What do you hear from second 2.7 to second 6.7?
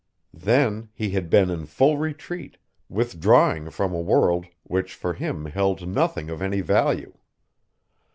withdrawing from a world which for him held nothing of any